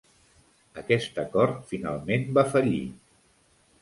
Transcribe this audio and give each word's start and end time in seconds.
Aquest 0.83 1.21
acord 1.23 1.61
finalment 1.73 2.25
va 2.39 2.47
fallir. 2.57 2.85